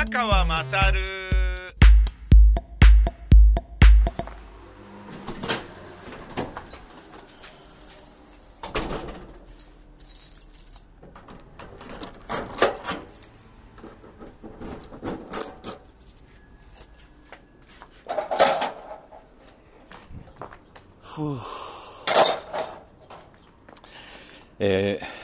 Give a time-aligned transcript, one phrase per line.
[0.00, 1.00] 宮川まさる
[21.02, 21.38] ふう
[24.60, 25.20] えー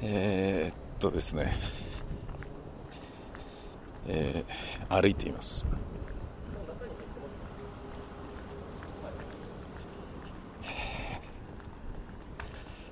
[0.00, 1.52] えーっとですね、
[4.06, 5.66] えー歩いています。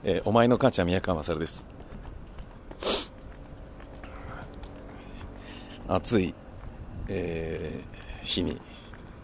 [0.05, 1.65] えーお前の母ちゃん宮川勝です。
[5.89, 6.35] 暑い、
[7.09, 8.61] えー日に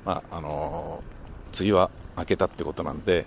[0.07, 3.27] まああのー梅雨は明けたってことなんで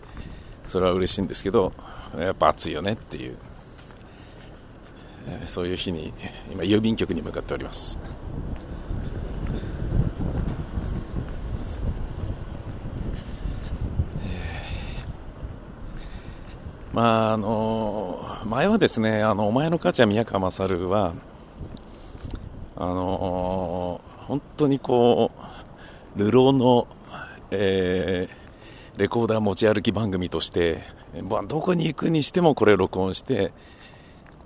[0.67, 1.73] それは嬉しいんですけど
[2.17, 3.37] やっぱ暑いよねっていう、
[5.45, 6.13] そういう日に
[6.51, 7.97] 今郵便局に向かっております。
[16.93, 21.13] まああの前はですね、あのお前の母ちゃん宮川勝は、
[22.77, 25.31] あの本当にこ
[26.15, 26.87] う、流浪の、
[27.51, 28.45] えー
[28.97, 30.83] レコーダー持ち歩き番組として、
[31.21, 33.51] まあどこに行くにしてもこれを録音して、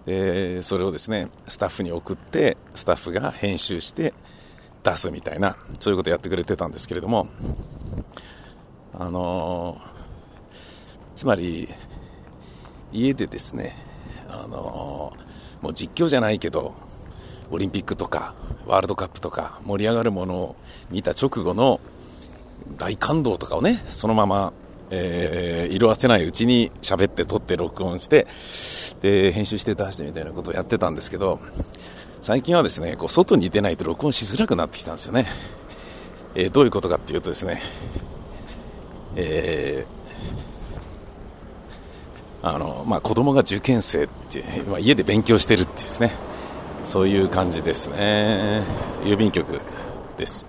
[0.09, 4.15] でそれをですね、スタッフに送って、スタッフが編集して
[4.83, 7.27] 出すみたいな、そういうことやってくれてたんですけれども、
[8.97, 9.79] あの
[11.15, 11.69] つまり、
[12.91, 13.75] 家でですね、
[14.27, 15.29] あのー
[15.61, 16.73] もう実況じゃないけど、
[17.51, 18.33] オリンピックとか
[18.65, 20.55] ワールドカップとか盛り上がるものを
[20.89, 21.81] 見た直後の
[22.77, 24.53] 大感動とかをね、そのまま、
[24.89, 28.25] えー色あせないうちに喋って撮って録音して、
[29.01, 31.39] で、編集して出してみたいなことをやってたんですけど、
[32.21, 35.27] 最近はですね、こう外に出ないと録音しづらくなってきたんですよね。
[36.35, 37.61] えーどういうことかっていうとですね、
[39.15, 39.99] えー
[42.41, 46.11] あのまあ、子供が受験生って、まあ、家で勉強してるっていうですね。
[46.85, 48.63] そういう感じですね。
[49.03, 49.59] 郵便局
[50.17, 50.45] です。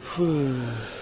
[0.00, 0.95] ふう。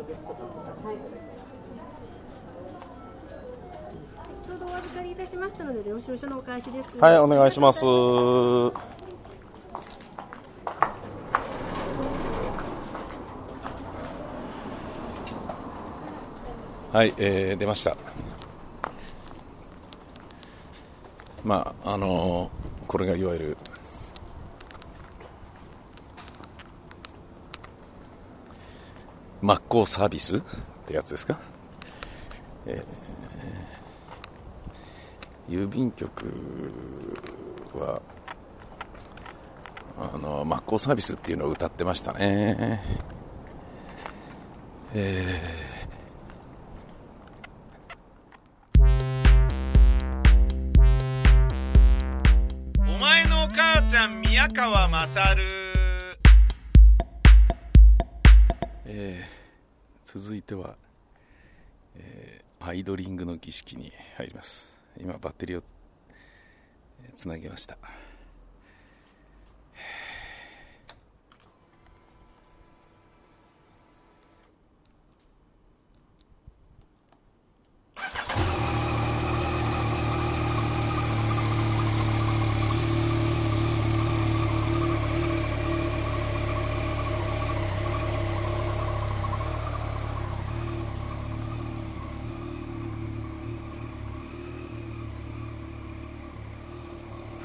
[0.00, 6.96] ちょうどお預かりいたしましたので、領収書のお返しです。
[6.98, 7.84] はいお願いします
[16.92, 17.96] はい、えー出ました
[21.44, 23.56] まああのーこれがいわゆる
[29.42, 30.42] 真っ向サービスっ
[30.86, 31.38] てやつですか？
[35.48, 36.26] 郵便局
[37.74, 38.00] は
[39.98, 42.82] あの真っ向サービスっていうのを歌ってましたね。
[44.94, 45.40] え
[52.78, 55.06] お前の母ちゃん宮川ま
[58.92, 59.40] えー
[60.02, 60.74] 続いては、
[61.94, 64.78] えーアイドリングの儀式に入ります。
[64.98, 65.62] 今バッテリーを
[67.14, 67.78] つなげました。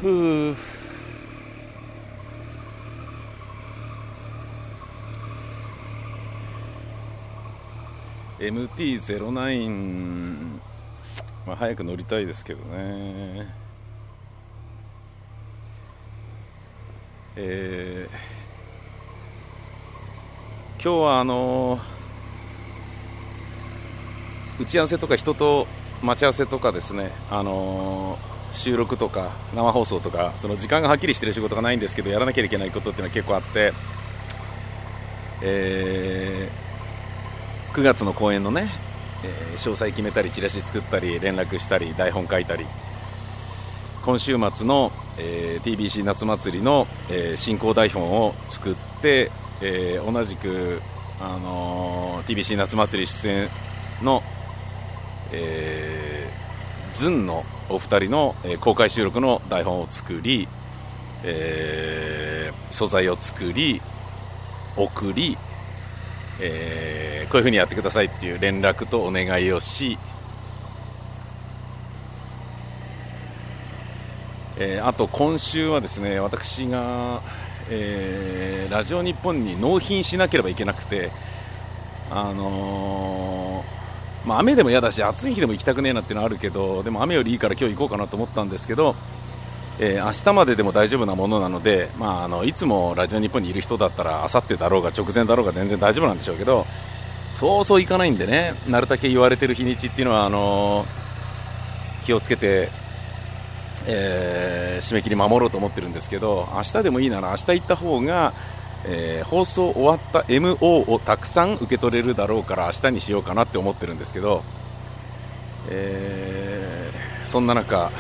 [0.06, 0.56] ふう
[8.38, 10.60] MT-09
[11.48, 13.52] まあ早く乗りたいですけどね。
[17.36, 18.16] えー
[20.84, 21.80] 今日はあの
[24.60, 25.66] 打ち合わせとか人と
[26.04, 28.20] 待ち合わせとかですね、あの
[28.56, 33.74] 収録とか生放送とかその時間がはっきりしてる仕事がないんですけどやらなきゃいけないことっていうのは結構あって、
[35.44, 38.70] えー、9月の公演のね、
[39.24, 42.66] えー、詳細決めたりチラシ作ったり連絡したり台本書いたり
[44.04, 49.32] 今週末の、えー、TBC 夏祭りの、えー、進行台本を作って、
[49.62, 50.80] えー、同じく、
[51.20, 53.50] あのー、TBC 夏祭り出演
[54.04, 54.22] の、
[55.32, 60.48] えー、ズンのお二人の、公開収録の台本を作り、
[61.24, 63.82] えー、素材を作り
[64.78, 65.38] 送り、
[66.40, 69.98] えー、こういうふうにやってくださいっていう連絡とお願いをし
[74.58, 77.22] えー、あと今週はですね私が、
[77.70, 81.12] えー、ラジオ日本に納品しなければいけなくて、
[82.10, 83.35] あのー、
[84.26, 88.96] まあ、雨でも嫌だし暑い日でも行きたくねえなっていうのはあるけどでも雨よりいいから今日行こうかなと思ったんですけど、
[89.80, 96.66] えー、明日まででも大丈夫なものなので、まあ、あのいつもラジオ日本にいる人だったらあさってだろうが直前だろうが全然大丈夫なんでしょうけど
[97.34, 100.86] そうそう行かないんでねなるだけ言われてる日にちっていうのはあの
[102.06, 102.70] 気をつけて
[103.88, 108.34] えー、締め切り守ろうと思ってるんですけど明日でもいいなら明日行った方が、
[108.88, 114.44] えー、放送終わった MO をたくさん受け取れるだろうから明日にしようかなって思ってるんですけど、
[115.70, 117.92] えー、そんな中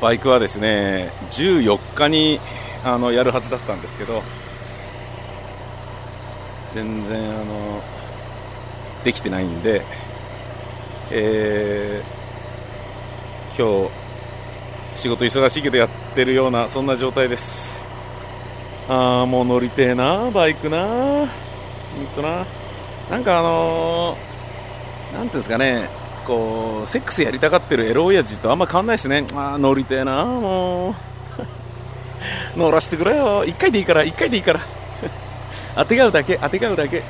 [0.00, 2.40] バイクはですね14日に
[2.84, 4.22] あのやるはずだったんですけど
[6.74, 7.82] 全然あの
[9.04, 9.82] できてないんで、
[11.12, 17.85] えー、今日仕事忙しいけどやってるようなそんな状態です。
[18.88, 20.86] ああもう乗りてえなバイクな。
[20.86, 22.46] ほんとな。
[23.10, 25.88] なんかあのー、なんていうんですかね。
[26.24, 29.26] こうセックスやりたがってるエロ親父とあんま変わんないですね。
[29.34, 30.94] ああ乗りてえなもう。
[32.58, 33.44] 乗らせてくれよ。
[33.44, 34.60] 1回でいいから1回でいいから。
[35.74, 37.02] あてがうだけあてがうだけ。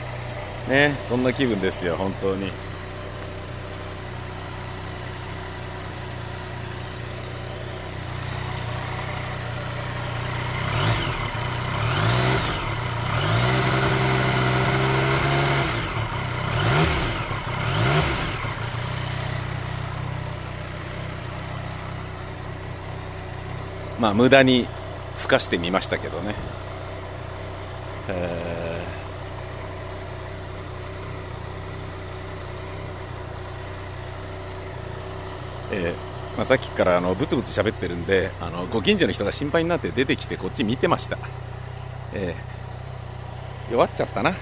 [0.68, 2.50] ねそんな気分ですよ本当に。
[24.06, 24.68] まあ、無駄に
[25.16, 26.32] ふかしてみましたけどね、
[28.08, 35.74] えー。
[35.74, 36.36] えー。
[36.36, 41.18] まあ、さっきからあのブツブツ喋ってるんであのご近所の人が心配になって出てきてこっち見てました、
[42.12, 44.34] えー、弱っちゃったな。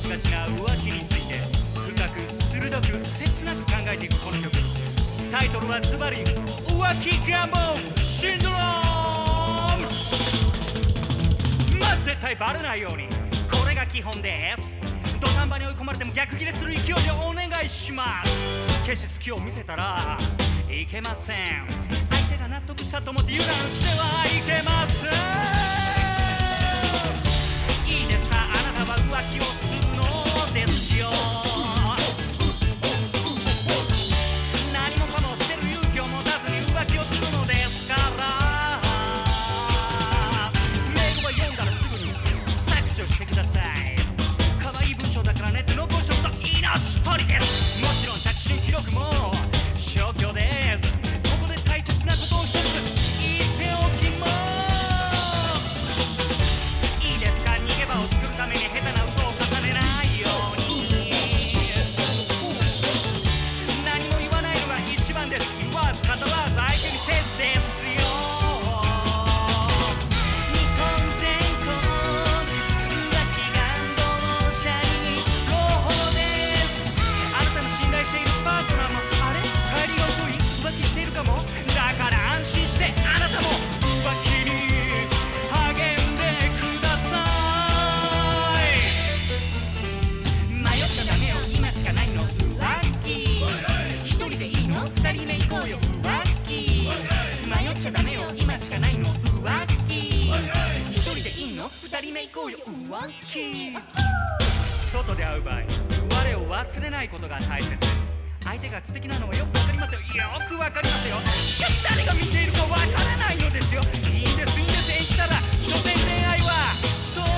[0.00, 1.34] しがちな浮気について
[1.74, 4.50] 深く鋭く切なく考えていくこの曲
[5.30, 7.56] タイトルはズバリ浮気願望
[8.00, 9.84] シンドローム
[11.78, 12.80] まず絶対バレない。
[12.80, 13.08] ように
[13.50, 14.74] これが基本です。
[15.20, 18.30] 土壇場に追い込まれても逆ギレする勢いでお願いします。
[18.86, 20.18] 決して隙を見せたら
[20.70, 21.66] いけません。
[22.10, 25.10] 相手が納得したと思って油断してはいけません。
[27.86, 28.36] いいですか？
[28.36, 28.38] あ
[28.72, 29.44] なたは浮気を
[47.16, 47.82] 人です。
[47.82, 49.19] もちろん着信記録も。
[101.60, 103.76] の二人目行こうよ浮気
[104.90, 108.16] 外で会う場合我を忘れないことが大切です。
[108.42, 110.00] 相手が素敵なのはよくわかりますよ。
[110.00, 110.06] よ
[110.48, 111.16] くわかりますよ。
[111.30, 113.82] しかし誰が見ているかわからないのですよ。
[113.82, 114.90] いいんですいいんです。
[114.90, 116.50] 演じたら所詮恋愛は
[117.14, 117.29] そう。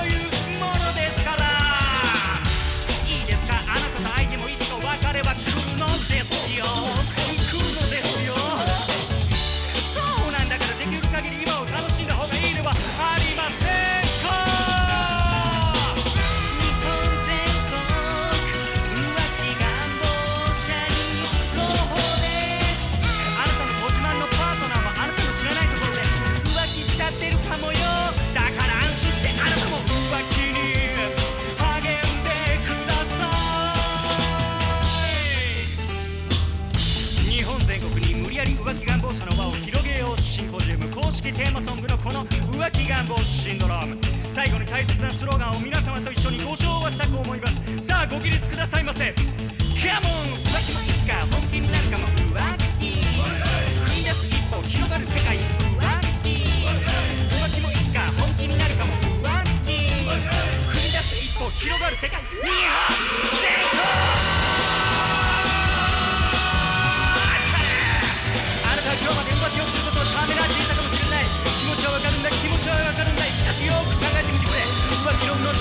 [42.71, 43.97] き願望シンドローム。
[44.29, 47.81] 最後に大切なスローガンを皆様と一緒にご唱和したく思います。
[47.81, 49.13] さあご起立くださいませ。
[49.13, 50.11] カモン
[50.45, 52.37] 浮気もいつか本気になるかも浮
[52.79, 52.85] 気。
[52.85, 55.37] 踏み出す一歩広がる世界。
[55.37, 55.41] 浮
[56.23, 56.29] 気
[57.33, 59.33] 浮気もいつか本気になるかも浮
[59.65, 59.71] 気。
[59.71, 60.13] 踏
[60.75, 62.21] み出す一歩広がる世界。
[62.21, 62.25] 日
[63.57, 63.62] 本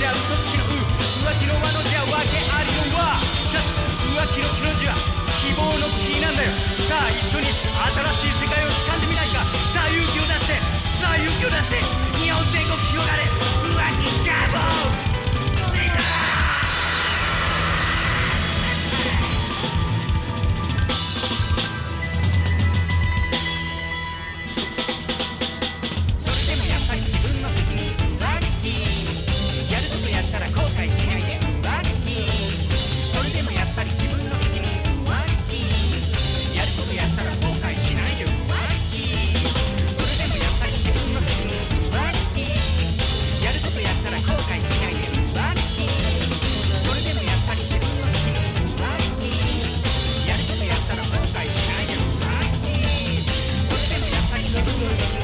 [0.03, 3.15] じゃ嘘つきのう浮気の輪のじゃ訳ありのわ
[3.47, 3.71] しかし
[4.03, 4.99] 浮気の気の字は
[5.39, 6.51] 希望の木なんだよ
[6.91, 10.59] さあ一緒に新しい世界を掴んでみないかさあ勇気を出して
[10.99, 11.77] さあ勇気を出して
[12.19, 13.52] 日本全国広がれ
[54.83, 55.22] やっ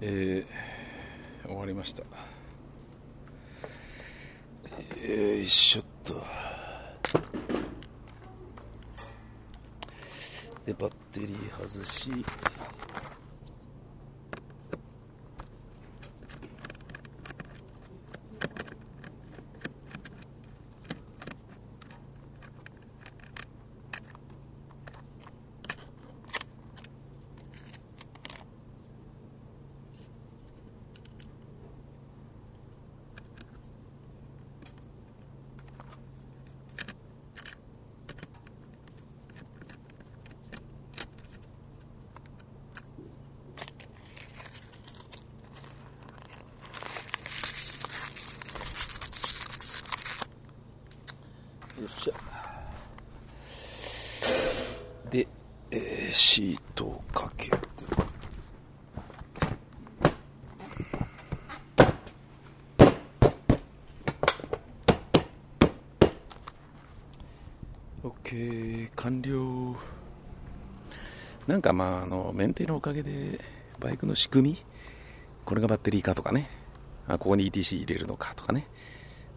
[0.00, 0.74] えー
[1.46, 2.02] 終わりました。
[2.02, 2.08] よ
[5.34, 6.24] いしょっと。
[10.64, 12.08] でバッテリー外し。
[55.14, 55.28] で、
[55.70, 57.58] えーシートをかける。
[68.02, 69.76] OK 完了。
[71.46, 73.38] なんかまああのメンテのおかげで
[73.78, 74.64] バイクの仕組み
[75.44, 76.50] これがバッテリーかとかね。
[77.06, 78.66] あここに ETC 入れるのかとかね。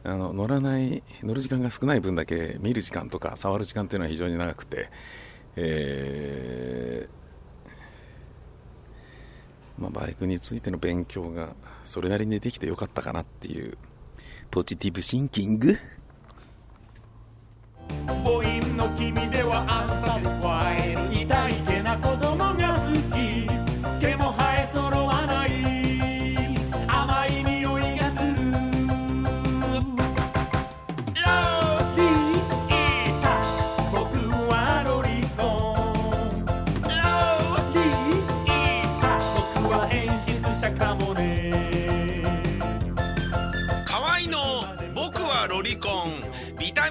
[0.03, 4.89] あの乗らない乗る時間が少ない分だけ見る時間とか触る時間っていうのは非常に長くて、
[5.57, 7.17] えー
[9.77, 11.49] まあ、バイクについての勉強が
[11.83, 13.77] それなりにできてよかったかなっていう
[14.49, 15.77] ポジティブシンキング。